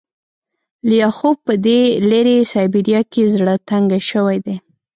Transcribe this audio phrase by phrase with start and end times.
[0.89, 4.55] لیاخوف په دې لیرې سایبریا کې زړه تنګی شوی دی